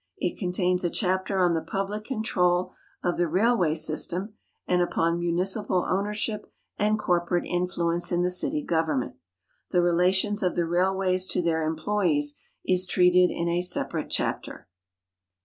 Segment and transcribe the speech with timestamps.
[0.17, 4.33] It contains a chai)ter on the i)ublic control of the railway system
[4.65, 9.17] and upon municipal ownei ship and corporate influence in the city government."
[9.69, 12.33] The Relations of the Railways to their Employes"
[12.65, 14.67] is treated in a separate chapter.